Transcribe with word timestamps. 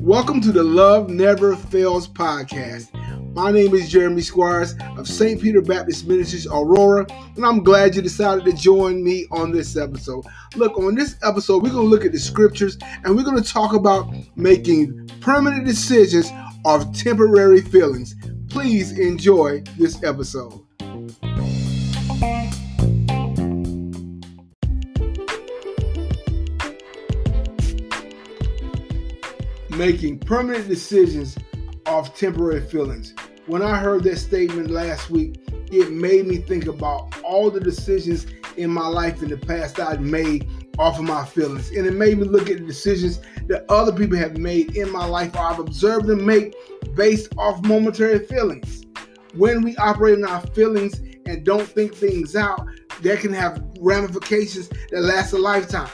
Welcome 0.00 0.40
to 0.40 0.50
the 0.50 0.64
Love 0.64 1.08
Never 1.08 1.54
Fails 1.54 2.08
podcast. 2.08 2.92
My 3.32 3.52
name 3.52 3.72
is 3.76 3.88
Jeremy 3.88 4.20
Squires 4.20 4.74
of 4.96 5.06
St. 5.06 5.40
Peter 5.40 5.62
Baptist 5.62 6.08
Ministries, 6.08 6.48
Aurora, 6.48 7.06
and 7.36 7.46
I'm 7.46 7.62
glad 7.62 7.94
you 7.94 8.02
decided 8.02 8.44
to 8.46 8.52
join 8.52 9.04
me 9.04 9.28
on 9.30 9.52
this 9.52 9.76
episode. 9.76 10.24
Look, 10.56 10.76
on 10.78 10.96
this 10.96 11.14
episode, 11.22 11.62
we're 11.62 11.70
going 11.70 11.84
to 11.84 11.90
look 11.90 12.04
at 12.04 12.10
the 12.10 12.18
scriptures 12.18 12.76
and 13.04 13.16
we're 13.16 13.22
going 13.22 13.40
to 13.40 13.48
talk 13.48 13.72
about 13.72 14.12
making 14.34 15.08
permanent 15.20 15.64
decisions 15.64 16.28
of 16.64 16.92
temporary 16.92 17.60
feelings. 17.60 18.16
Please 18.48 18.98
enjoy 18.98 19.62
this 19.78 20.02
episode. 20.02 20.60
Making 29.80 30.18
permanent 30.18 30.68
decisions 30.68 31.38
off 31.86 32.14
temporary 32.14 32.60
feelings. 32.60 33.14
When 33.46 33.62
I 33.62 33.78
heard 33.78 34.04
that 34.04 34.18
statement 34.18 34.70
last 34.70 35.08
week, 35.08 35.40
it 35.72 35.90
made 35.90 36.26
me 36.26 36.36
think 36.36 36.66
about 36.66 37.18
all 37.22 37.50
the 37.50 37.60
decisions 37.60 38.26
in 38.58 38.68
my 38.68 38.86
life 38.86 39.22
in 39.22 39.30
the 39.30 39.38
past 39.38 39.80
I'd 39.80 40.02
made 40.02 40.46
off 40.78 40.98
of 40.98 41.06
my 41.06 41.24
feelings. 41.24 41.70
And 41.70 41.86
it 41.86 41.94
made 41.94 42.18
me 42.18 42.24
look 42.24 42.50
at 42.50 42.58
the 42.58 42.66
decisions 42.66 43.20
that 43.46 43.64
other 43.70 43.90
people 43.90 44.18
have 44.18 44.36
made 44.36 44.76
in 44.76 44.92
my 44.92 45.06
life 45.06 45.34
or 45.34 45.40
I've 45.40 45.60
observed 45.60 46.08
them 46.08 46.26
make 46.26 46.54
based 46.94 47.32
off 47.38 47.64
momentary 47.64 48.26
feelings. 48.26 48.84
When 49.32 49.62
we 49.62 49.74
operate 49.78 50.18
in 50.18 50.26
our 50.26 50.42
feelings 50.48 51.00
and 51.24 51.42
don't 51.42 51.66
think 51.66 51.94
things 51.94 52.36
out, 52.36 52.66
that 53.00 53.20
can 53.20 53.32
have 53.32 53.64
ramifications 53.78 54.68
that 54.90 55.00
last 55.00 55.32
a 55.32 55.38
lifetime. 55.38 55.88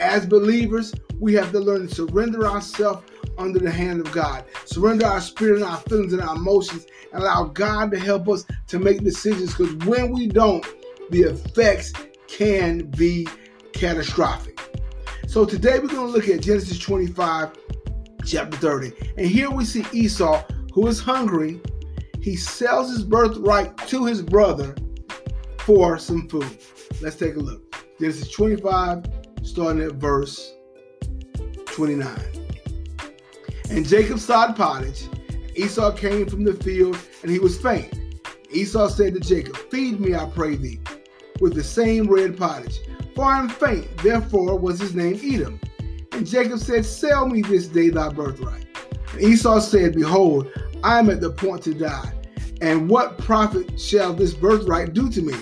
As 0.00 0.26
believers, 0.26 0.92
we 1.20 1.34
have 1.34 1.52
to 1.52 1.60
learn 1.60 1.88
to 1.88 1.94
surrender 1.94 2.46
ourselves 2.46 3.04
under 3.38 3.58
the 3.58 3.70
hand 3.70 4.00
of 4.00 4.12
God. 4.12 4.44
Surrender 4.64 5.06
our 5.06 5.20
spirit 5.20 5.56
and 5.56 5.64
our 5.64 5.78
feelings 5.78 6.12
and 6.12 6.22
our 6.22 6.36
emotions 6.36 6.86
and 7.12 7.22
allow 7.22 7.44
God 7.44 7.90
to 7.92 7.98
help 7.98 8.28
us 8.28 8.44
to 8.68 8.78
make 8.78 9.02
decisions 9.02 9.54
because 9.54 9.74
when 9.86 10.12
we 10.12 10.26
don't, 10.26 10.64
the 11.10 11.22
effects 11.22 11.92
can 12.26 12.86
be 12.90 13.26
catastrophic. 13.72 14.60
So 15.26 15.44
today 15.44 15.78
we're 15.78 15.88
going 15.88 16.06
to 16.06 16.12
look 16.12 16.28
at 16.28 16.40
Genesis 16.40 16.78
25, 16.78 17.52
chapter 18.24 18.56
30. 18.56 18.92
And 19.18 19.26
here 19.26 19.50
we 19.50 19.64
see 19.64 19.84
Esau, 19.92 20.42
who 20.72 20.86
is 20.86 21.00
hungry. 21.00 21.60
He 22.20 22.36
sells 22.36 22.90
his 22.90 23.04
birthright 23.04 23.76
to 23.88 24.04
his 24.04 24.22
brother 24.22 24.74
for 25.60 25.98
some 25.98 26.28
food. 26.28 26.58
Let's 27.00 27.16
take 27.16 27.36
a 27.36 27.40
look. 27.40 27.74
Genesis 28.00 28.30
25, 28.30 29.04
starting 29.42 29.82
at 29.82 29.92
verse 29.92 30.55
29. 31.76 32.18
And 33.68 33.86
Jacob 33.86 34.18
sowed 34.18 34.56
pottage. 34.56 35.08
Esau 35.54 35.92
came 35.92 36.26
from 36.26 36.42
the 36.42 36.54
field, 36.54 36.98
and 37.20 37.30
he 37.30 37.38
was 37.38 37.60
faint. 37.60 37.92
Esau 38.50 38.88
said 38.88 39.12
to 39.12 39.20
Jacob, 39.20 39.56
Feed 39.70 40.00
me, 40.00 40.14
I 40.14 40.24
pray 40.24 40.56
thee, 40.56 40.80
with 41.38 41.54
the 41.54 41.62
same 41.62 42.06
red 42.06 42.38
pottage. 42.38 42.80
For 43.14 43.26
I 43.26 43.40
am 43.40 43.50
faint. 43.50 43.94
Therefore 43.98 44.58
was 44.58 44.80
his 44.80 44.94
name 44.94 45.20
Edom. 45.22 45.60
And 46.12 46.26
Jacob 46.26 46.60
said, 46.60 46.86
Sell 46.86 47.28
me 47.28 47.42
this 47.42 47.66
day 47.66 47.90
thy 47.90 48.08
birthright. 48.08 48.64
And 49.12 49.20
Esau 49.20 49.58
said, 49.58 49.94
Behold, 49.94 50.50
I 50.82 50.98
am 50.98 51.10
at 51.10 51.20
the 51.20 51.30
point 51.30 51.62
to 51.64 51.74
die. 51.74 52.10
And 52.62 52.88
what 52.88 53.18
profit 53.18 53.78
shall 53.78 54.14
this 54.14 54.32
birthright 54.32 54.94
do 54.94 55.10
to 55.10 55.20
me? 55.20 55.34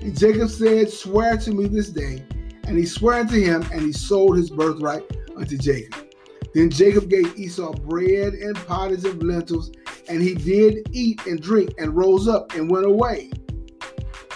And 0.00 0.18
Jacob 0.18 0.48
said, 0.48 0.90
Swear 0.90 1.36
to 1.36 1.52
me 1.52 1.68
this 1.68 1.90
day. 1.90 2.26
And 2.64 2.76
he 2.76 2.84
swore 2.84 3.14
unto 3.14 3.40
him, 3.40 3.64
and 3.72 3.82
he 3.82 3.92
sold 3.92 4.36
his 4.36 4.50
birthright 4.50 5.04
unto 5.38 5.56
Jacob. 5.56 6.06
Then 6.54 6.70
Jacob 6.70 7.08
gave 7.08 7.38
Esau 7.38 7.72
bread 7.72 8.34
and 8.34 8.56
pottage 8.66 9.04
of 9.04 9.22
lentils, 9.22 9.70
and 10.08 10.22
he 10.22 10.34
did 10.34 10.88
eat 10.92 11.24
and 11.26 11.40
drink, 11.40 11.74
and 11.78 11.96
rose 11.96 12.26
up 12.28 12.54
and 12.54 12.70
went 12.70 12.86
away. 12.86 13.30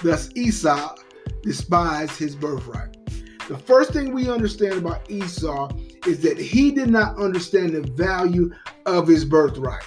Thus 0.02 0.30
Esau 0.34 0.96
despised 1.42 2.18
his 2.18 2.36
birthright. 2.36 2.96
The 3.48 3.58
first 3.58 3.92
thing 3.92 4.12
we 4.12 4.30
understand 4.30 4.74
about 4.74 5.10
Esau 5.10 5.70
is 6.06 6.20
that 6.22 6.38
he 6.38 6.70
did 6.70 6.90
not 6.90 7.18
understand 7.18 7.70
the 7.70 7.82
value 7.92 8.50
of 8.86 9.06
his 9.06 9.24
birthright. 9.24 9.84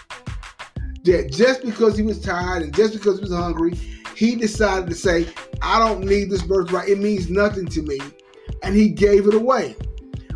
That 1.03 1.31
just 1.31 1.63
because 1.63 1.95
he 1.97 2.03
was 2.03 2.19
tired 2.19 2.63
and 2.63 2.73
just 2.73 2.93
because 2.93 3.19
he 3.19 3.23
was 3.23 3.33
hungry, 3.33 3.73
he 4.15 4.35
decided 4.35 4.89
to 4.89 4.95
say, 4.95 5.27
I 5.61 5.79
don't 5.79 6.05
need 6.05 6.29
this 6.29 6.41
birthright. 6.41 6.89
It 6.89 6.99
means 6.99 7.29
nothing 7.29 7.65
to 7.67 7.81
me. 7.81 7.99
And 8.63 8.75
he 8.75 8.89
gave 8.89 9.27
it 9.27 9.33
away. 9.33 9.75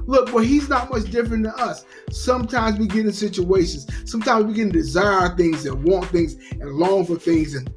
Look, 0.09 0.34
well, 0.34 0.44
he's 0.44 0.68
not 0.68 0.90
much 0.90 1.12
different 1.12 1.44
than 1.44 1.53
us. 1.58 1.86
Sometimes 2.09 2.80
we 2.80 2.88
get 2.88 3.06
in 3.06 3.14
situations, 3.14 3.86
sometimes 4.09 4.46
we 4.46 4.56
can 4.56 4.70
desire 4.70 5.36
things 5.38 5.68
and 5.68 5.84
want 5.84 6.08
things 6.08 6.36
and 6.50 6.72
long 6.72 7.06
for 7.06 7.16
things, 7.16 7.53
and 7.53 7.72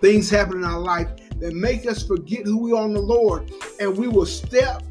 things 0.00 0.30
happen 0.30 0.56
in 0.56 0.64
our 0.64 0.80
life 0.80 1.08
that 1.38 1.52
make 1.52 1.86
us 1.86 2.02
forget 2.02 2.46
who 2.46 2.56
we 2.56 2.72
are 2.72 2.86
in 2.86 2.94
the 2.94 3.02
Lord, 3.02 3.52
and 3.78 3.94
we 3.94 4.08
will 4.08 4.24
step 4.24 4.82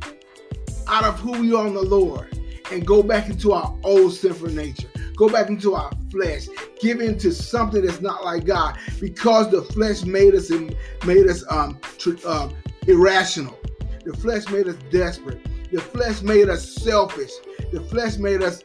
out 0.87 1.05
of 1.05 1.19
who 1.19 1.31
we 1.41 1.55
are 1.55 1.65
in 1.65 1.73
the 1.73 1.81
Lord 1.81 2.37
and 2.71 2.85
go 2.85 3.01
back 3.01 3.29
into 3.29 3.51
our 3.51 3.75
old 3.83 4.13
sinful 4.13 4.49
nature, 4.49 4.89
go 5.15 5.27
back 5.27 5.49
into 5.49 5.73
our 5.73 5.91
flesh, 6.11 6.45
give 6.79 7.01
into 7.01 7.31
something 7.31 7.83
that's 7.83 7.99
not 7.99 8.23
like 8.23 8.45
God, 8.45 8.77
because 9.01 9.49
the 9.49 9.63
flesh 9.73 10.03
made 10.03 10.35
us 10.35 10.51
and 10.51 10.75
made 11.03 11.25
us 11.25 11.43
um, 11.49 11.79
tr- 11.97 12.11
uh, 12.27 12.47
irrational. 12.85 13.57
The 14.05 14.15
flesh 14.15 14.47
made 14.49 14.67
us 14.67 14.77
desperate. 14.91 15.48
The 15.71 15.81
flesh 15.81 16.21
made 16.21 16.49
us 16.49 16.67
selfish. 16.75 17.31
The 17.71 17.81
flesh 17.81 18.17
made 18.17 18.41
us 18.41 18.63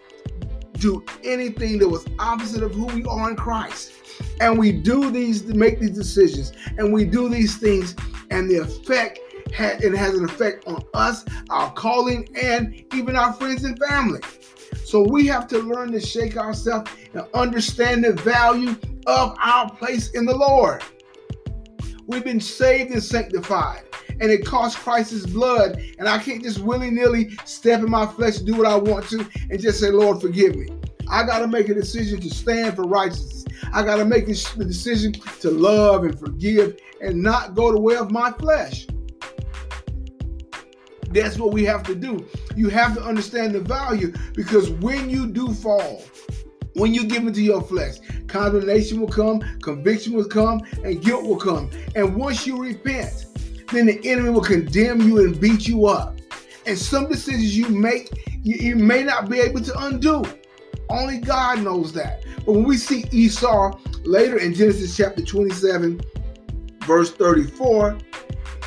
do 0.75 1.05
anything 1.23 1.79
that 1.79 1.89
was 1.89 2.07
opposite 2.19 2.63
of 2.63 2.75
who 2.75 2.87
we 2.87 3.05
are 3.05 3.31
in 3.31 3.37
Christ. 3.37 3.93
And 4.41 4.59
we 4.59 4.73
do 4.73 5.11
these, 5.11 5.45
make 5.45 5.81
these 5.81 5.91
decisions, 5.91 6.53
and 6.79 6.93
we 6.93 7.05
do 7.05 7.29
these 7.29 7.57
things, 7.57 7.95
and 8.31 8.51
the 8.51 8.57
effect 8.57 9.19
had, 9.53 9.83
it 9.83 9.95
has 9.95 10.15
an 10.15 10.25
effect 10.25 10.67
on 10.67 10.83
us, 10.95 11.25
our 11.51 11.73
calling, 11.73 12.29
and 12.41 12.85
even 12.95 13.17
our 13.17 13.33
friends 13.35 13.65
and 13.65 13.79
family. 13.79 14.21
So 14.85 15.03
we 15.03 15.27
have 15.27 15.47
to 15.49 15.59
learn 15.59 15.93
to 15.93 16.01
shake 16.01 16.37
ourselves 16.37 16.91
and 17.13 17.25
understand 17.35 18.05
the 18.05 18.13
value 18.13 18.77
of 19.07 19.37
our 19.41 19.71
place 19.71 20.11
in 20.11 20.25
the 20.25 20.37
Lord. 20.37 20.83
We've 22.07 22.25
been 22.25 22.41
saved 22.41 22.93
and 22.93 23.03
sanctified 23.03 23.85
and 24.21 24.31
it 24.31 24.45
costs 24.45 24.79
Christ's 24.79 25.27
blood. 25.27 25.83
And 25.99 26.09
I 26.09 26.19
can't 26.19 26.43
just 26.43 26.61
willy 26.61 26.91
nilly 26.91 27.37
step 27.45 27.81
in 27.81 27.91
my 27.91 28.07
flesh 28.07 28.39
do 28.39 28.55
what 28.55 28.67
I 28.67 28.77
want 28.77 29.09
to 29.11 29.27
and 29.51 29.61
just 29.61 29.81
say, 29.81 29.91
Lord, 29.91 30.21
forgive 30.21 30.57
me. 30.57 30.69
I 31.09 31.25
got 31.25 31.41
to 31.41 31.47
make 31.47 31.69
a 31.69 31.75
decision 31.75 32.21
to 32.21 32.31
stand 32.31 32.77
for 32.77 32.83
righteousness. 32.83 33.45
I 33.73 33.83
got 33.83 33.97
to 33.97 34.05
make 34.05 34.27
the 34.27 34.65
decision 34.65 35.13
to 35.13 35.51
love 35.51 36.05
and 36.05 36.19
forgive 36.19 36.79
and 37.01 37.23
not 37.23 37.55
go 37.55 37.73
the 37.73 37.81
way 37.81 37.97
of 37.97 38.11
my 38.11 38.33
flesh. 38.33 38.87
That's 41.11 41.39
what 41.39 41.53
we 41.53 41.65
have 41.65 41.85
to 41.85 41.95
do. 41.95 42.27
You 42.57 42.69
have 42.71 42.95
to 42.97 43.03
understand 43.03 43.55
the 43.55 43.61
value 43.61 44.13
because 44.35 44.71
when 44.71 45.09
you 45.09 45.29
do 45.29 45.53
fall, 45.53 46.03
when 46.75 46.93
you 46.93 47.05
give 47.05 47.25
into 47.25 47.41
your 47.41 47.63
flesh, 47.63 47.99
condemnation 48.27 49.01
will 49.01 49.09
come, 49.09 49.41
conviction 49.61 50.15
will 50.15 50.25
come, 50.25 50.63
and 50.83 51.01
guilt 51.01 51.25
will 51.25 51.37
come. 51.37 51.71
And 51.95 52.17
once 52.17 52.47
you 52.47 52.61
repent, 52.61 53.27
then 53.73 53.87
the 53.87 54.01
enemy 54.05 54.31
will 54.31 54.43
condemn 54.43 55.01
you 55.01 55.25
and 55.25 55.39
beat 55.41 55.67
you 55.67 55.87
up. 55.87 56.19
And 56.67 56.79
some 56.79 57.09
decisions 57.09 57.57
you 57.57 57.69
make, 57.69 58.11
you, 58.43 58.57
you 58.57 58.77
may 58.77 59.03
not 59.03 59.29
be 59.29 59.41
able 59.41 59.61
to 59.61 59.79
undo. 59.87 60.23
Only 60.89 61.19
God 61.19 61.63
knows 61.63 61.93
that. 61.95 62.25
But 62.45 62.53
when 62.53 62.65
we 62.65 62.77
see 62.77 63.05
Esau 63.11 63.79
later 64.05 64.39
in 64.39 64.55
Genesis 64.55 64.97
chapter 64.97 65.23
27, 65.23 66.01
verse 66.87 67.13
34, 67.13 67.99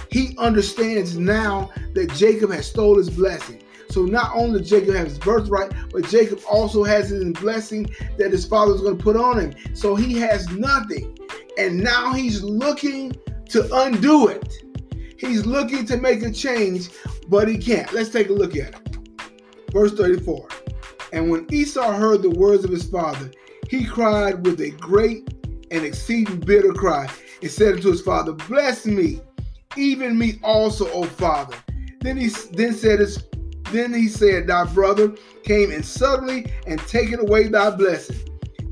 he 0.09 0.35
understands 0.37 1.17
now 1.17 1.69
that 1.93 2.11
Jacob 2.13 2.51
has 2.51 2.67
stole 2.67 2.97
his 2.97 3.09
blessing. 3.09 3.63
So 3.89 4.03
not 4.03 4.35
only 4.35 4.59
does 4.59 4.69
Jacob 4.69 4.95
have 4.95 5.07
his 5.07 5.17
birthright, 5.17 5.71
but 5.91 6.07
Jacob 6.07 6.39
also 6.49 6.83
has 6.83 7.09
his 7.09 7.23
blessing 7.33 7.89
that 8.17 8.31
his 8.31 8.45
father 8.45 8.75
is 8.75 8.81
going 8.81 8.97
to 8.97 9.03
put 9.03 9.15
on 9.15 9.39
him. 9.39 9.53
So 9.73 9.95
he 9.95 10.13
has 10.19 10.49
nothing. 10.49 11.17
And 11.57 11.79
now 11.79 12.13
he's 12.13 12.43
looking 12.43 13.15
to 13.49 13.67
undo 13.85 14.27
it. 14.27 14.53
He's 15.17 15.45
looking 15.45 15.85
to 15.87 15.97
make 15.97 16.21
a 16.21 16.31
change, 16.31 16.89
but 17.27 17.47
he 17.47 17.57
can't. 17.57 17.91
Let's 17.93 18.09
take 18.09 18.29
a 18.29 18.33
look 18.33 18.55
at 18.55 18.69
it. 18.69 18.97
Verse 19.71 19.93
34. 19.93 20.47
And 21.13 21.29
when 21.29 21.47
Esau 21.51 21.91
heard 21.91 22.21
the 22.21 22.29
words 22.29 22.63
of 22.63 22.71
his 22.71 22.89
father, 22.89 23.31
he 23.69 23.85
cried 23.85 24.45
with 24.45 24.59
a 24.61 24.71
great 24.71 25.33
and 25.71 25.83
exceeding 25.83 26.39
bitter 26.39 26.73
cry 26.73 27.09
and 27.41 27.51
said 27.51 27.75
unto 27.75 27.91
his 27.91 28.01
father, 28.01 28.33
Bless 28.33 28.85
me, 28.85 29.21
even 29.75 30.17
me 30.17 30.39
also, 30.43 30.89
O 30.91 31.03
father. 31.03 31.55
Then 32.01 32.17
he 32.17 32.29
then 32.53 32.73
said 32.73 32.99
his 32.99 33.23
then 33.71 33.93
he 33.93 34.07
said, 34.07 34.47
Thy 34.47 34.63
brother 34.65 35.13
came 35.43 35.71
and 35.71 35.85
suddenly 35.85 36.51
and 36.65 36.79
taken 36.87 37.19
away 37.19 37.47
thy 37.47 37.69
blessing. 37.71 38.17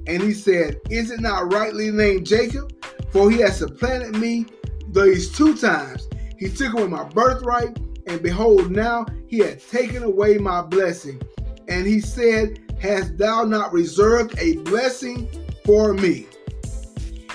And 0.07 0.21
he 0.21 0.33
said, 0.33 0.80
Is 0.89 1.12
it 1.12 1.19
not 1.19 1.51
rightly 1.51 1.91
named 1.91 2.25
Jacob? 2.25 2.71
For 3.12 3.30
he 3.30 3.39
has 3.39 3.57
supplanted 3.57 4.15
me 4.15 4.45
these 4.89 5.36
two 5.36 5.56
times. 5.57 6.07
He 6.37 6.49
took 6.49 6.73
away 6.73 6.87
my 6.87 7.03
birthright 7.05 7.77
and 8.07 8.21
behold, 8.21 8.71
now 8.71 9.05
he 9.27 9.39
had 9.39 9.59
taken 9.59 10.03
away 10.03 10.37
my 10.37 10.61
blessing. 10.61 11.21
And 11.67 11.87
he 11.87 11.99
said, 11.99 12.59
Hast 12.79 13.17
thou 13.17 13.43
not 13.43 13.73
reserved 13.73 14.37
a 14.37 14.57
blessing 14.57 15.27
for 15.65 15.93
me? 15.93 16.27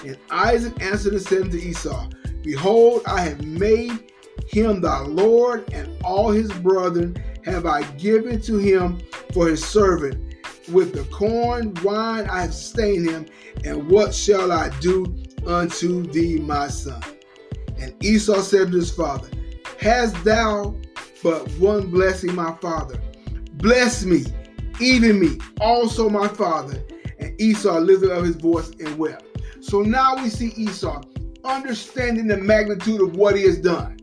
And 0.05 0.17
Isaac 0.31 0.81
answered 0.81 1.14
and 1.14 1.23
said 1.23 1.43
unto 1.43 1.56
Esau, 1.56 2.08
Behold, 2.43 3.02
I 3.06 3.20
have 3.23 3.44
made 3.44 4.12
him 4.47 4.81
thy 4.81 5.00
Lord, 5.00 5.70
and 5.73 5.96
all 6.05 6.31
his 6.31 6.53
brethren 6.53 7.23
have 7.44 7.67
I 7.67 7.82
given 7.93 8.41
to 8.43 8.56
him 8.58 9.00
for 9.32 9.49
his 9.49 9.64
servant. 9.64 10.26
With 10.70 10.93
the 10.93 11.05
corn, 11.14 11.75
wine 11.82 12.29
I 12.31 12.43
have 12.43 12.55
stained 12.55 13.11
him, 13.11 13.26
and 13.64 13.91
what 13.91 14.14
shall 14.14 14.53
I 14.53 14.69
do 14.81 15.17
unto 15.46 16.03
thee, 16.05 16.38
my 16.38 16.69
son? 16.69 17.03
And 17.81 17.94
Esau 18.05 18.41
said 18.41 18.71
to 18.71 18.77
his 18.77 18.91
father, 18.91 19.29
Hast 19.79 20.23
thou 20.25 20.77
but 21.23 21.50
one 21.53 21.91
blessing, 21.91 22.35
my 22.35 22.53
father? 22.61 23.00
Bless 23.55 24.05
me, 24.05 24.25
even 24.81 25.19
me, 25.19 25.38
also 25.61 26.09
my 26.09 26.29
father. 26.29 26.82
And 27.19 27.38
Esau 27.41 27.79
lifted 27.79 28.11
up 28.11 28.25
his 28.25 28.37
voice 28.37 28.71
and 28.79 28.97
wept. 28.99 29.25
So 29.61 29.82
now 29.82 30.17
we 30.17 30.29
see 30.31 30.53
Esau 30.56 31.03
understanding 31.44 32.27
the 32.27 32.37
magnitude 32.37 33.00
of 33.00 33.17
what 33.17 33.37
he 33.37 33.43
has 33.44 33.59
done. 33.59 33.99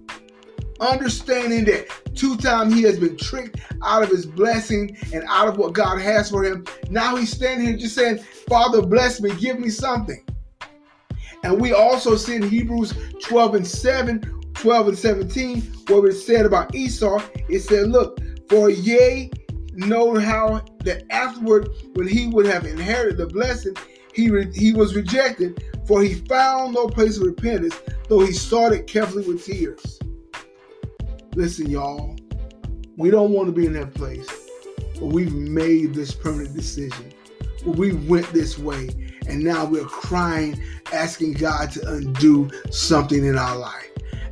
Understanding 0.80 1.66
that 1.66 1.88
two 2.16 2.38
times 2.38 2.74
he 2.74 2.84
has 2.84 3.00
been 3.00 3.18
tricked 3.18 3.60
out 3.84 4.04
of 4.04 4.10
his 4.10 4.26
blessing 4.26 4.96
and 5.14 5.24
out 5.28 5.48
of 5.48 5.58
what 5.58 5.74
God 5.74 6.00
has 6.00 6.30
for 6.30 6.44
him. 6.44 6.66
Now 6.90 7.16
he's 7.16 7.32
standing 7.32 7.68
here 7.68 7.78
just 7.78 7.96
saying, 7.96 8.20
Father, 8.48 8.82
bless 8.82 9.22
me, 9.22 9.34
give 9.36 9.60
me 9.60 9.70
something. 9.70 10.24
And 11.44 11.60
we 11.60 11.74
also 11.74 12.16
see 12.16 12.36
in 12.36 12.50
Hebrews 12.50 12.94
12 13.22 13.56
and 13.56 13.68
7, 13.68 14.22
12 14.54 14.88
and 14.88 14.98
17, 14.98 15.62
where 15.88 16.08
it 16.08 16.16
said 16.16 16.46
about 16.46 16.74
Esau, 16.74 17.22
it 17.48 17.60
said, 17.60 17.90
Look, 17.90 18.20
for 18.50 18.70
yea, 18.70 19.30
know 19.74 20.18
how 20.20 20.66
that 20.80 21.04
afterward, 21.12 21.70
when 21.94 22.08
he 22.08 22.28
would 22.28 22.46
have 22.46 22.66
inherited 22.66 23.18
the 23.18 23.28
blessing, 23.28 23.76
he, 24.14 24.30
re- 24.30 24.52
he 24.54 24.74
was 24.74 24.96
rejected, 24.96 25.64
for 25.86 26.02
he 26.02 26.16
found 26.16 26.74
no 26.74 26.88
place 26.88 27.18
of 27.18 27.24
repentance, 27.24 27.80
though 28.10 28.26
he 28.26 28.34
sought 28.34 28.74
it 28.74 28.88
carefully 28.88 29.28
with 29.28 29.46
tears. 29.46 30.00
Listen, 31.36 31.70
y'all, 31.70 32.16
we 32.98 33.12
don't 33.12 33.32
want 33.32 33.46
to 33.46 33.52
be 33.52 33.68
in 33.68 33.74
that 33.74 33.94
place, 33.94 34.28
but 34.96 35.06
we've 35.06 35.34
made 35.34 35.94
this 35.94 36.16
permanent 36.16 36.56
decision. 36.56 37.14
We 37.66 37.94
went 37.94 38.28
this 38.34 38.58
way, 38.58 38.90
and 39.28 39.44
now 39.44 39.66
we're 39.66 39.86
crying, 39.86 40.62
asking 40.94 41.34
God 41.34 41.72
to 41.72 41.94
undo 41.94 42.50
something 42.70 43.26
in 43.26 43.38
our 43.38 43.58
life 43.58 43.88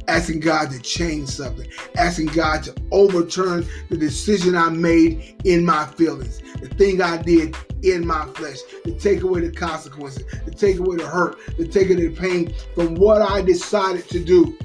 asking 0.08 0.40
God 0.40 0.72
to 0.72 0.80
change 0.80 1.30
something, 1.30 1.68
asking 1.98 2.28
God 2.28 2.64
to 2.64 2.76
overturn 2.92 3.66
the 3.90 3.98
decision 3.98 4.56
I 4.56 4.70
made 4.70 5.36
in 5.44 5.66
my 5.66 5.86
feelings, 5.86 6.42
the 6.62 6.70
thing 6.70 7.02
I 7.02 7.18
did 7.18 7.56
in 7.84 8.06
my 8.06 8.26
flesh, 8.34 8.60
to 8.84 8.92
take 8.98 9.22
away 9.22 9.42
the 9.42 9.52
consequences, 9.52 10.26
to 10.46 10.52
take 10.52 10.80
away 10.80 10.98
the 10.98 11.08
hurt, 11.08 11.38
to 11.58 11.68
take 11.68 11.90
away 11.90 12.08
the 12.08 12.16
pain 12.16 12.54
from 12.74 12.96
what 12.96 13.22
I 13.22 13.42
decided 13.42 14.08
to 14.10 14.24
do. 14.24 14.58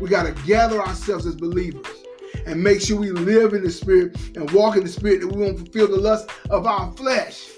We 0.00 0.08
got 0.08 0.24
to 0.24 0.32
gather 0.46 0.80
ourselves 0.80 1.26
as 1.26 1.36
believers 1.36 2.01
and 2.46 2.62
make 2.62 2.80
sure 2.80 2.98
we 2.98 3.10
live 3.10 3.54
in 3.54 3.62
the 3.62 3.70
spirit 3.70 4.16
and 4.36 4.50
walk 4.52 4.76
in 4.76 4.82
the 4.82 4.88
spirit 4.88 5.20
that 5.20 5.28
we 5.28 5.42
won't 5.42 5.58
fulfill 5.58 5.88
the 5.88 5.96
lust 5.96 6.28
of 6.50 6.66
our 6.66 6.92
flesh 6.92 7.50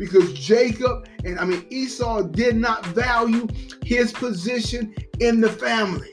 because 0.00 0.32
Jacob 0.32 1.06
and 1.24 1.38
I 1.38 1.44
mean 1.44 1.66
Esau 1.70 2.22
did 2.22 2.56
not 2.56 2.84
value 2.86 3.46
his 3.84 4.12
position 4.12 4.94
in 5.20 5.40
the 5.40 5.50
family. 5.50 6.10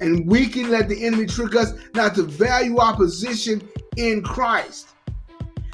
And 0.00 0.26
we 0.26 0.46
can 0.46 0.70
let 0.70 0.88
the 0.88 1.04
enemy 1.04 1.26
trick 1.26 1.56
us 1.56 1.72
not 1.94 2.14
to 2.14 2.22
value 2.22 2.78
our 2.78 2.96
position 2.96 3.68
in 3.96 4.22
Christ. 4.22 4.90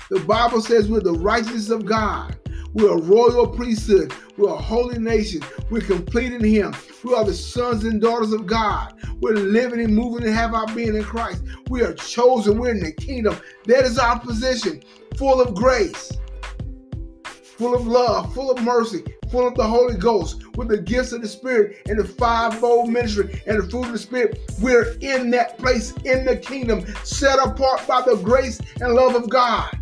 The 0.08 0.20
Bible 0.20 0.61
says 0.61 0.88
we're 0.88 1.00
the 1.00 1.12
righteousness 1.12 1.70
of 1.70 1.85
God. 1.85 2.39
We're 2.72 2.96
a 2.96 3.00
royal 3.00 3.46
priesthood. 3.46 4.12
We're 4.37 4.55
a 4.55 4.56
holy 4.56 4.99
nation. 4.99 5.43
We're 5.70 5.81
complete 5.81 6.32
in 6.32 6.44
Him. 6.44 6.75
We 7.02 7.14
are 7.14 7.25
the 7.25 7.34
sons 7.34 7.84
and 7.84 8.00
daughters 8.00 8.32
of 8.32 8.46
God. 8.46 8.94
We're 9.20 9.34
living 9.34 9.81
and 9.81 9.94
moving 9.94 10.25
and 10.25 10.34
have 10.34 10.55
our 10.55 10.67
being 10.75 10.94
in 10.94 11.05
Christ. 11.05 11.43
We 11.69 11.82
are 11.82 11.94
chosen. 11.94 12.58
We're 12.58 12.70
in 12.70 12.81
the 12.81 12.93
kingdom. 12.93 13.37
That 13.67 13.84
is 13.84 13.99
our 13.99 14.19
position, 14.19 14.82
full 15.17 15.40
of 15.40 15.55
grace 15.55 16.12
full 17.61 17.75
of 17.75 17.87
love, 17.87 18.32
full 18.32 18.50
of 18.50 18.62
mercy, 18.62 19.05
full 19.31 19.46
of 19.46 19.55
the 19.55 19.62
Holy 19.62 19.94
Ghost, 19.94 20.43
with 20.56 20.69
the 20.69 20.78
gifts 20.78 21.12
of 21.12 21.20
the 21.20 21.28
Spirit 21.28 21.76
and 21.90 21.99
the 21.99 22.05
fivefold 22.05 22.88
ministry 22.88 23.43
and 23.46 23.62
the 23.62 23.69
fruit 23.69 23.84
of 23.84 23.93
the 23.93 23.99
Spirit. 23.99 24.40
We're 24.62 24.96
in 25.02 25.28
that 25.32 25.58
place 25.58 25.93
in 26.06 26.25
the 26.25 26.38
kingdom, 26.38 26.87
set 27.05 27.38
apart 27.38 27.87
by 27.87 28.00
the 28.00 28.16
grace 28.16 28.62
and 28.81 28.94
love 28.94 29.14
of 29.14 29.28
God. 29.28 29.78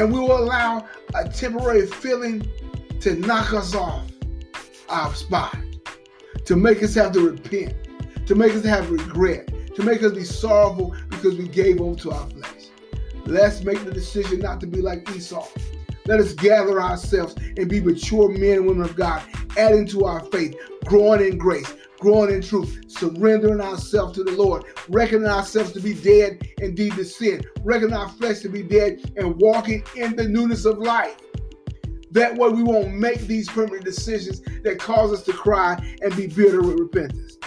And 0.00 0.12
we 0.12 0.18
will 0.18 0.38
allow 0.38 0.88
a 1.14 1.28
temporary 1.28 1.86
feeling 1.86 2.48
to 3.00 3.16
knock 3.16 3.52
us 3.52 3.74
off 3.74 4.10
our 4.88 5.14
spot, 5.14 5.56
to 6.46 6.56
make 6.56 6.82
us 6.82 6.94
have 6.94 7.12
to 7.12 7.30
repent, 7.30 7.74
to 8.26 8.34
make 8.34 8.54
us 8.54 8.64
have 8.64 8.90
regret, 8.90 9.52
to 9.74 9.82
make 9.82 10.02
us 10.02 10.12
be 10.12 10.24
sorrowful 10.24 10.96
because 11.10 11.36
we 11.36 11.48
gave 11.48 11.82
over 11.82 12.00
to 12.00 12.12
our 12.12 12.26
flesh. 12.30 12.68
Let's 13.26 13.62
make 13.62 13.84
the 13.84 13.92
decision 13.92 14.40
not 14.40 14.58
to 14.60 14.66
be 14.66 14.80
like 14.80 15.08
Esau 15.14 15.46
let 16.06 16.18
us 16.18 16.32
gather 16.32 16.80
ourselves 16.80 17.36
and 17.56 17.68
be 17.68 17.80
mature 17.80 18.28
men 18.30 18.58
and 18.58 18.66
women 18.66 18.82
of 18.82 18.96
God, 18.96 19.22
adding 19.56 19.86
to 19.88 20.06
our 20.06 20.20
faith, 20.26 20.56
growing 20.86 21.20
in 21.20 21.38
grace, 21.38 21.72
growing 22.00 22.34
in 22.34 22.42
truth, 22.42 22.80
surrendering 22.88 23.60
ourselves 23.60 24.14
to 24.14 24.24
the 24.24 24.32
Lord, 24.32 24.64
reckoning 24.88 25.28
ourselves 25.28 25.72
to 25.72 25.80
be 25.80 25.94
dead 25.94 26.48
indeed 26.58 26.94
to 26.94 27.04
sin, 27.04 27.42
reckoning 27.62 27.94
our 27.94 28.08
flesh 28.08 28.40
to 28.40 28.48
be 28.48 28.62
dead 28.62 29.12
and 29.16 29.36
walking 29.40 29.84
in 29.94 30.16
the 30.16 30.26
newness 30.26 30.64
of 30.64 30.78
life. 30.78 31.16
That 32.10 32.36
way 32.36 32.48
we 32.48 32.62
won't 32.62 32.94
make 32.94 33.20
these 33.20 33.48
permanent 33.48 33.84
decisions 33.84 34.40
that 34.64 34.80
cause 34.80 35.12
us 35.12 35.22
to 35.24 35.32
cry 35.32 35.78
and 36.02 36.16
be 36.16 36.26
bitter 36.26 36.60
with 36.62 36.80
repentance. 36.80 37.38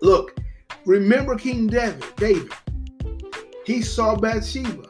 Look, 0.00 0.38
remember 0.84 1.34
King 1.36 1.66
David, 1.66 2.04
David. 2.16 2.52
He 3.64 3.82
saw 3.82 4.14
Bathsheba 4.14 4.84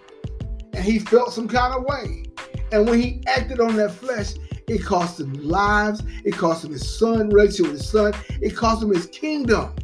and 0.74 0.84
he 0.84 0.98
felt 0.98 1.32
some 1.32 1.48
kind 1.48 1.74
of 1.74 1.84
way. 1.84 2.24
And 2.72 2.86
when 2.86 3.00
he 3.00 3.22
acted 3.26 3.60
on 3.60 3.76
that 3.76 3.92
flesh, 3.92 4.34
it 4.68 4.84
cost 4.84 5.20
him 5.20 5.32
lives. 5.34 6.02
It 6.24 6.34
cost 6.34 6.64
him 6.64 6.72
his 6.72 6.98
son, 6.98 7.28
with 7.28 7.56
his 7.56 7.88
son. 7.88 8.12
It 8.40 8.56
cost 8.56 8.82
him 8.82 8.92
his 8.92 9.06
kingdom. 9.06 9.74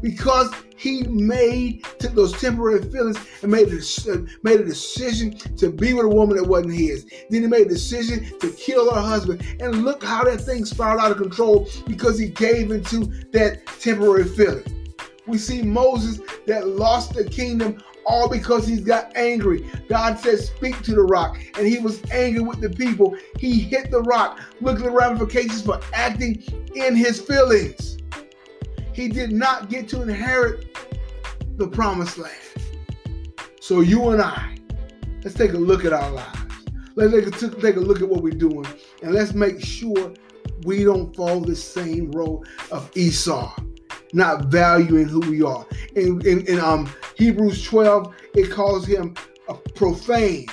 Because 0.00 0.50
he 0.76 1.02
made 1.02 1.84
took 1.98 2.14
those 2.14 2.32
temporary 2.40 2.82
feelings 2.90 3.18
and 3.42 3.52
made 3.52 3.68
a, 3.68 3.80
uh, 4.10 4.16
made 4.42 4.60
a 4.60 4.64
decision 4.64 5.32
to 5.58 5.70
be 5.70 5.92
with 5.92 6.06
a 6.06 6.08
woman 6.08 6.38
that 6.38 6.44
wasn't 6.44 6.72
his. 6.72 7.04
Then 7.28 7.42
he 7.42 7.48
made 7.48 7.66
a 7.66 7.68
decision 7.68 8.24
to 8.38 8.50
kill 8.52 8.90
her 8.94 9.00
husband. 9.00 9.44
And 9.60 9.84
look 9.84 10.02
how 10.02 10.24
that 10.24 10.40
thing 10.40 10.64
spiraled 10.64 11.00
out 11.00 11.10
of 11.10 11.18
control 11.18 11.68
because 11.86 12.18
he 12.18 12.28
gave 12.28 12.70
into 12.70 13.04
that 13.32 13.66
temporary 13.78 14.24
feeling. 14.24 14.94
We 15.26 15.36
see 15.36 15.60
Moses 15.60 16.18
that 16.46 16.66
lost 16.66 17.12
the 17.12 17.24
kingdom 17.24 17.82
all 18.06 18.28
because 18.28 18.66
he's 18.66 18.80
got 18.80 19.16
angry. 19.16 19.68
God 19.88 20.18
says, 20.18 20.48
Speak 20.48 20.80
to 20.82 20.94
the 20.94 21.02
rock. 21.02 21.38
And 21.56 21.66
he 21.66 21.78
was 21.78 22.02
angry 22.10 22.42
with 22.42 22.60
the 22.60 22.70
people. 22.70 23.16
He 23.38 23.60
hit 23.60 23.90
the 23.90 24.02
rock. 24.02 24.40
Look 24.60 24.78
at 24.78 24.84
the 24.84 24.90
ramifications 24.90 25.62
for 25.62 25.80
acting 25.92 26.42
in 26.74 26.96
his 26.96 27.20
feelings. 27.20 27.98
He 28.92 29.08
did 29.08 29.32
not 29.32 29.70
get 29.70 29.88
to 29.90 30.02
inherit 30.02 30.76
the 31.56 31.68
promised 31.68 32.18
land. 32.18 32.34
So, 33.60 33.80
you 33.80 34.10
and 34.10 34.20
I, 34.20 34.56
let's 35.22 35.36
take 35.36 35.52
a 35.52 35.58
look 35.58 35.84
at 35.84 35.92
our 35.92 36.10
lives. 36.10 36.38
Let's 36.96 37.40
take 37.40 37.76
a 37.76 37.80
look 37.80 38.02
at 38.02 38.08
what 38.08 38.22
we're 38.22 38.30
doing. 38.30 38.66
And 39.02 39.12
let's 39.12 39.32
make 39.32 39.64
sure 39.64 40.12
we 40.64 40.84
don't 40.84 41.14
follow 41.14 41.40
the 41.40 41.56
same 41.56 42.10
road 42.10 42.46
of 42.70 42.90
Esau 42.96 43.54
not 44.12 44.46
valuing 44.46 45.08
who 45.08 45.20
we 45.20 45.42
are. 45.42 45.66
In, 45.96 46.24
in, 46.26 46.46
in 46.46 46.58
um, 46.58 46.92
Hebrews 47.16 47.64
12, 47.64 48.14
it 48.34 48.50
calls 48.50 48.86
him 48.86 49.14
a 49.48 49.54
profane 49.54 50.46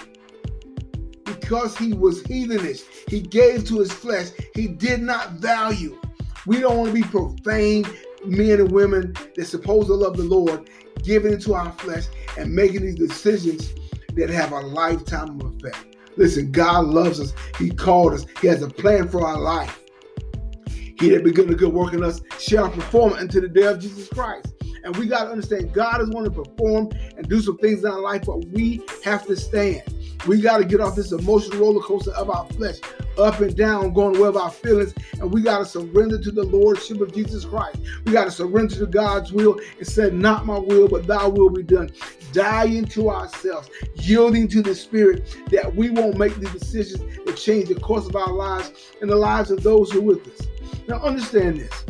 because 1.25 1.77
he 1.77 1.93
was 1.93 2.23
heathenish. 2.23 2.83
He 3.07 3.21
gave 3.21 3.65
to 3.67 3.79
his 3.79 3.91
flesh. 3.91 4.29
He 4.55 4.67
did 4.67 5.01
not 5.01 5.33
value. 5.33 5.99
We 6.45 6.59
don't 6.59 6.77
want 6.77 6.89
to 6.89 7.01
be 7.01 7.07
profane 7.07 7.85
men 8.25 8.59
and 8.59 8.71
women 8.71 9.13
that 9.35 9.45
supposed 9.45 9.87
to 9.87 9.93
love 9.93 10.17
the 10.17 10.23
Lord, 10.23 10.69
giving 11.03 11.33
into 11.33 11.53
our 11.53 11.71
flesh 11.73 12.05
and 12.37 12.53
making 12.53 12.81
these 12.81 12.95
decisions 12.95 13.73
that 14.15 14.29
have 14.29 14.51
a 14.51 14.59
lifetime 14.59 15.39
effect. 15.41 15.95
Listen, 16.15 16.51
God 16.51 16.87
loves 16.87 17.19
us. 17.19 17.33
He 17.59 17.69
called 17.69 18.13
us. 18.13 18.25
He 18.41 18.47
has 18.47 18.61
a 18.63 18.67
plan 18.67 19.07
for 19.07 19.25
our 19.25 19.39
life. 19.39 19.83
He 20.99 21.09
that 21.09 21.23
begun 21.23 21.49
a 21.49 21.55
good 21.55 21.73
work 21.73 21.93
in 21.93 22.03
us 22.03 22.21
shall 22.39 22.69
perform 22.69 23.13
until 23.13 23.41
the 23.41 23.47
day 23.47 23.65
of 23.65 23.79
Jesus 23.79 24.07
Christ. 24.09 24.53
And 24.83 24.95
we 24.95 25.07
got 25.07 25.25
to 25.25 25.31
understand 25.31 25.73
God 25.73 26.01
is 26.01 26.09
going 26.09 26.25
to 26.25 26.31
perform 26.31 26.89
and 27.17 27.27
do 27.27 27.41
some 27.41 27.57
things 27.57 27.83
in 27.83 27.91
our 27.91 27.99
life, 27.99 28.23
but 28.25 28.45
we 28.47 28.81
have 29.03 29.25
to 29.27 29.35
stand. 29.35 29.83
We 30.25 30.41
got 30.41 30.57
to 30.57 30.65
get 30.65 30.81
off 30.81 30.95
this 30.95 31.11
emotional 31.11 31.59
roller 31.59 31.81
coaster 31.81 32.11
of 32.11 32.29
our 32.29 32.45
flesh, 32.47 32.79
up 33.17 33.39
and 33.39 33.55
down, 33.55 33.93
going 33.93 34.19
with 34.19 34.35
our 34.35 34.51
feelings, 34.51 34.93
and 35.13 35.31
we 35.31 35.41
got 35.41 35.59
to 35.59 35.65
surrender 35.65 36.19
to 36.19 36.31
the 36.31 36.43
Lordship 36.43 37.01
of 37.01 37.13
Jesus 37.13 37.45
Christ. 37.45 37.77
We 38.05 38.11
got 38.11 38.25
to 38.25 38.31
surrender 38.31 38.75
to 38.75 38.87
God's 38.87 39.31
will 39.31 39.59
and 39.77 39.87
say, 39.87 40.09
Not 40.09 40.45
my 40.45 40.57
will, 40.57 40.87
but 40.87 41.07
thy 41.07 41.25
will 41.27 41.49
be 41.49 41.63
done. 41.63 41.91
Dying 42.33 42.85
to 42.85 43.09
ourselves, 43.09 43.69
yielding 43.95 44.47
to 44.49 44.61
the 44.61 44.75
Spirit, 44.75 45.37
that 45.51 45.75
we 45.75 45.89
won't 45.89 46.17
make 46.17 46.35
the 46.39 46.49
decisions 46.49 47.03
that 47.25 47.37
change 47.37 47.69
the 47.69 47.75
course 47.75 48.07
of 48.07 48.15
our 48.15 48.33
lives 48.33 48.71
and 49.01 49.09
the 49.09 49.15
lives 49.15 49.51
of 49.51 49.63
those 49.63 49.91
who 49.91 49.99
are 49.99 50.15
with 50.15 50.27
us. 50.27 50.47
Now, 50.87 50.99
understand 51.01 51.59
this 51.59 51.85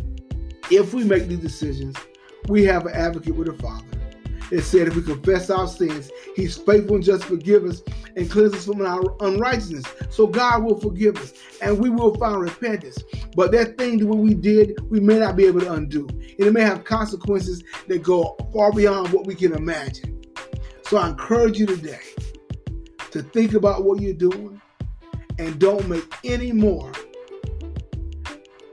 if 0.69 0.93
we 0.93 1.03
make 1.03 1.27
these 1.27 1.39
decisions, 1.39 1.96
we 2.48 2.63
have 2.65 2.86
an 2.86 2.93
advocate 2.93 3.36
with 3.36 3.48
the 3.48 3.62
Father. 3.62 3.97
It 4.51 4.62
said 4.62 4.88
if 4.88 4.96
we 4.96 5.01
confess 5.01 5.50
our 5.50 5.68
sins, 5.68 6.10
He's 6.36 6.58
faithful 6.58 6.96
and 6.96 7.04
just 7.04 7.25
forgive 7.25 7.66
us 7.66 7.82
and 8.16 8.30
cleanse 8.30 8.54
us 8.54 8.66
from 8.66 8.86
our 8.86 9.01
unrighteousness. 9.20 9.86
So 10.10 10.27
God 10.27 10.63
will 10.63 10.80
forgive 10.80 11.18
us 11.18 11.34
and 11.62 11.80
we 11.80 11.89
will 11.89 12.16
find 12.16 12.39
repentance. 12.39 13.04
But 13.36 13.51
that 13.51 13.77
thing 13.77 13.98
that 13.98 14.08
we 14.08 14.34
did, 14.34 14.77
we 14.89 15.00
may 15.00 15.20
not 15.20 15.36
be 15.36 15.46
able 15.46 15.62
to 15.62 15.74
undo. 15.74 16.08
And 16.08 16.48
it 16.48 16.54
may 16.54 16.62
have 16.62 16.84
consequences 16.84 17.63
that 17.88 18.04
go 18.04 18.38
far 18.54 18.72
beyond 18.72 19.12
what 19.12 19.27
we 19.27 19.36
can 19.36 19.54
imagine. 19.54 20.22
So 20.84 20.98
I 20.98 21.10
encourage 21.10 21.60
you 21.60 21.66
today 21.66 22.00
to 23.12 23.22
think 23.22 23.54
about 23.54 23.84
what 23.84 24.01
you're 24.01 24.13
doing 24.13 24.62
and 25.39 25.60
don't 25.60 25.88
make 25.88 26.06
any 26.24 26.51
more 26.51 26.92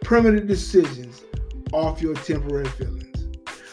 permanent 0.03 0.47
decisions 0.47 1.23
off 1.73 2.01
your 2.01 2.15
temporary 2.15 2.69
feelings. 2.69 3.04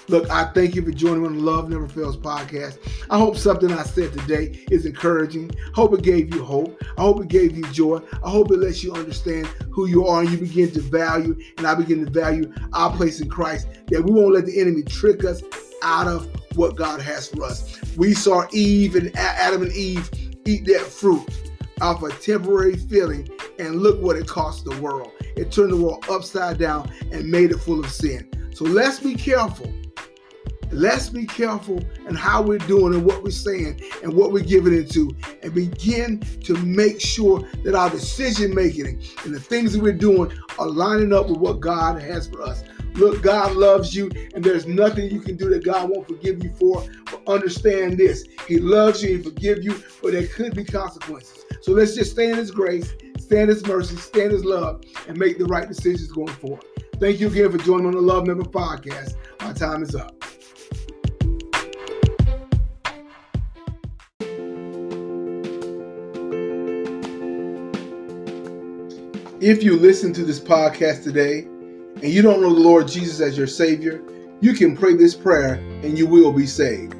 Look, 0.07 0.29
I 0.29 0.45
thank 0.45 0.75
you 0.75 0.81
for 0.81 0.91
joining 0.91 1.21
me 1.21 1.27
on 1.27 1.35
the 1.37 1.41
Love 1.41 1.69
Never 1.69 1.87
Fails 1.87 2.17
podcast. 2.17 2.79
I 3.09 3.17
hope 3.17 3.37
something 3.37 3.71
I 3.71 3.83
said 3.83 4.11
today 4.11 4.65
is 4.71 4.85
encouraging. 4.85 5.51
Hope 5.73 5.93
it 5.93 6.01
gave 6.01 6.33
you 6.33 6.43
hope. 6.43 6.81
I 6.97 7.01
hope 7.01 7.21
it 7.21 7.27
gave 7.27 7.55
you 7.55 7.63
joy. 7.71 8.01
I 8.23 8.29
hope 8.29 8.51
it 8.51 8.57
lets 8.57 8.83
you 8.83 8.93
understand 8.93 9.45
who 9.69 9.87
you 9.87 10.07
are 10.07 10.21
and 10.21 10.29
you 10.29 10.37
begin 10.37 10.71
to 10.71 10.81
value, 10.81 11.39
and 11.57 11.67
I 11.67 11.75
begin 11.75 12.03
to 12.03 12.11
value 12.11 12.51
our 12.73 12.91
place 12.91 13.21
in 13.21 13.29
Christ, 13.29 13.67
that 13.87 14.03
we 14.03 14.11
won't 14.11 14.33
let 14.33 14.45
the 14.45 14.59
enemy 14.59 14.81
trick 14.83 15.23
us 15.23 15.43
out 15.83 16.07
of 16.07 16.27
what 16.55 16.75
God 16.75 16.99
has 17.01 17.27
for 17.27 17.43
us. 17.43 17.79
We 17.95 18.13
saw 18.13 18.45
Eve 18.51 18.95
and 18.95 19.15
Adam 19.15 19.61
and 19.61 19.71
Eve 19.71 20.09
eat 20.45 20.65
that 20.65 20.81
fruit 20.81 21.29
off 21.79 22.03
a 22.03 22.09
temporary 22.09 22.75
feeling, 22.75 23.29
and 23.59 23.81
look 23.81 24.01
what 24.01 24.15
it 24.15 24.27
cost 24.27 24.65
the 24.65 24.79
world. 24.81 25.11
It 25.35 25.51
turned 25.51 25.71
the 25.71 25.77
world 25.77 26.05
upside 26.09 26.57
down 26.57 26.91
and 27.11 27.29
made 27.29 27.51
it 27.51 27.57
full 27.57 27.79
of 27.79 27.89
sin. 27.89 28.29
So 28.53 28.65
let's 28.65 28.99
be 28.99 29.15
careful 29.15 29.71
Let's 30.71 31.09
be 31.09 31.25
careful 31.25 31.83
in 32.07 32.15
how 32.15 32.41
we're 32.41 32.57
doing 32.59 32.93
and 32.93 33.05
what 33.05 33.23
we're 33.23 33.31
saying 33.31 33.81
and 34.03 34.13
what 34.13 34.31
we're 34.31 34.43
giving 34.43 34.73
into, 34.73 35.15
and 35.43 35.53
begin 35.53 36.19
to 36.43 36.53
make 36.57 37.01
sure 37.01 37.41
that 37.63 37.75
our 37.75 37.89
decision 37.89 38.55
making 38.55 39.01
and 39.25 39.33
the 39.33 39.39
things 39.39 39.73
that 39.73 39.81
we're 39.81 39.91
doing 39.91 40.31
are 40.57 40.67
lining 40.67 41.11
up 41.13 41.27
with 41.27 41.39
what 41.39 41.59
God 41.59 42.01
has 42.01 42.27
for 42.27 42.41
us. 42.41 42.63
Look, 42.93 43.21
God 43.21 43.55
loves 43.55 43.95
you, 43.95 44.11
and 44.33 44.43
there's 44.43 44.65
nothing 44.65 45.09
you 45.09 45.21
can 45.21 45.37
do 45.37 45.49
that 45.49 45.63
God 45.63 45.89
won't 45.89 46.07
forgive 46.07 46.43
you 46.43 46.53
for. 46.53 46.85
But 47.05 47.21
understand 47.27 47.97
this 47.97 48.25
He 48.47 48.57
loves 48.57 49.01
you 49.01 49.17
He 49.17 49.23
forgive 49.23 49.63
you, 49.63 49.81
but 50.01 50.11
there 50.11 50.27
could 50.27 50.55
be 50.55 50.63
consequences. 50.63 51.45
So 51.61 51.71
let's 51.71 51.95
just 51.95 52.11
stay 52.11 52.29
in 52.29 52.37
His 52.37 52.51
grace, 52.51 52.93
stand 53.17 53.49
in 53.49 53.49
His 53.49 53.65
mercy, 53.65 53.95
stand 53.95 54.27
in 54.27 54.31
His 54.31 54.45
love, 54.45 54.83
and 55.07 55.17
make 55.17 55.37
the 55.37 55.45
right 55.45 55.67
decisions 55.67 56.11
going 56.11 56.33
forward. 56.35 56.63
Thank 56.99 57.19
you 57.19 57.27
again 57.27 57.51
for 57.51 57.57
joining 57.57 57.87
on 57.87 57.93
the 57.93 58.01
Love 58.01 58.27
Never 58.27 58.43
podcast. 58.43 59.15
My 59.41 59.53
time 59.53 59.83
is 59.83 59.95
up. 59.95 60.21
If 69.41 69.63
you 69.63 69.75
listen 69.75 70.13
to 70.13 70.23
this 70.23 70.39
podcast 70.39 71.03
today 71.03 71.39
and 71.39 72.03
you 72.03 72.21
don't 72.21 72.43
know 72.43 72.53
the 72.53 72.59
Lord 72.59 72.87
Jesus 72.87 73.19
as 73.19 73.35
your 73.35 73.47
Savior, 73.47 73.99
you 74.39 74.53
can 74.53 74.77
pray 74.77 74.95
this 74.95 75.15
prayer 75.15 75.55
and 75.55 75.97
you 75.97 76.05
will 76.05 76.31
be 76.31 76.45
saved. 76.45 76.93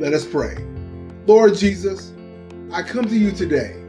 Let 0.00 0.12
us 0.12 0.24
pray. 0.24 0.64
Lord 1.26 1.56
Jesus, 1.56 2.12
I 2.72 2.84
come 2.84 3.06
to 3.06 3.18
you 3.18 3.32
today. 3.32 3.82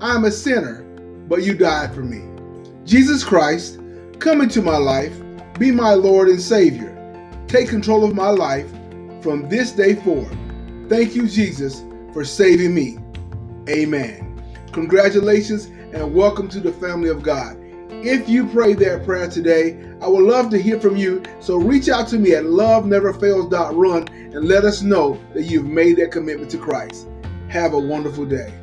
I 0.00 0.16
am 0.16 0.24
a 0.24 0.30
sinner, 0.32 0.82
but 1.28 1.44
you 1.44 1.54
died 1.54 1.94
for 1.94 2.02
me. 2.02 2.20
Jesus 2.84 3.22
Christ, 3.22 3.78
come 4.18 4.40
into 4.40 4.60
my 4.60 4.78
life, 4.78 5.14
be 5.56 5.70
my 5.70 5.94
Lord 5.94 6.26
and 6.26 6.42
Savior. 6.42 6.90
Take 7.46 7.68
control 7.68 8.02
of 8.02 8.12
my 8.12 8.30
life 8.30 8.68
from 9.22 9.48
this 9.48 9.70
day 9.70 9.94
forward. 9.94 10.36
Thank 10.88 11.14
you, 11.14 11.28
Jesus, 11.28 11.84
for 12.12 12.24
saving 12.24 12.74
me. 12.74 12.98
Amen. 13.68 14.29
Congratulations 14.72 15.66
and 15.92 16.14
welcome 16.14 16.48
to 16.48 16.60
the 16.60 16.72
family 16.72 17.08
of 17.08 17.24
God. 17.24 17.56
If 17.90 18.28
you 18.28 18.46
prayed 18.46 18.78
that 18.78 19.04
prayer 19.04 19.28
today, 19.28 19.76
I 20.00 20.06
would 20.06 20.22
love 20.22 20.48
to 20.50 20.62
hear 20.62 20.78
from 20.78 20.96
you. 20.96 21.24
So 21.40 21.56
reach 21.56 21.88
out 21.88 22.06
to 22.08 22.18
me 22.18 22.34
at 22.34 22.44
loveneverfails.run 22.44 24.08
and 24.08 24.44
let 24.44 24.64
us 24.64 24.82
know 24.82 25.20
that 25.34 25.42
you've 25.42 25.66
made 25.66 25.96
that 25.96 26.12
commitment 26.12 26.52
to 26.52 26.58
Christ. 26.58 27.08
Have 27.48 27.72
a 27.72 27.78
wonderful 27.80 28.24
day. 28.24 28.54